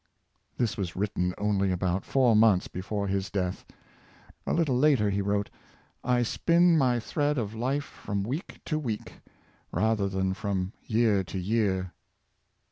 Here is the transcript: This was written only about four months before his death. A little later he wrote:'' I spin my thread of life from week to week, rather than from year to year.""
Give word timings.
This 0.57 0.77
was 0.77 0.95
written 0.95 1.35
only 1.37 1.71
about 1.71 2.05
four 2.05 2.35
months 2.35 2.67
before 2.67 3.05
his 3.05 3.29
death. 3.29 3.67
A 4.47 4.53
little 4.55 4.75
later 4.75 5.11
he 5.11 5.21
wrote:'' 5.21 5.51
I 6.03 6.23
spin 6.23 6.75
my 6.75 6.99
thread 6.99 7.37
of 7.37 7.53
life 7.53 7.83
from 7.83 8.23
week 8.23 8.61
to 8.65 8.79
week, 8.79 9.21
rather 9.71 10.09
than 10.09 10.33
from 10.33 10.73
year 10.87 11.23
to 11.25 11.37
year."" 11.37 11.93